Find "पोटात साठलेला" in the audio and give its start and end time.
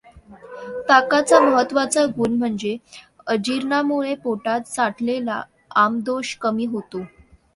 4.15-5.41